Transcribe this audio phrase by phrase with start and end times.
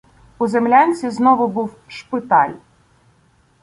[0.39, 2.53] У землянці знову був "шпиталь".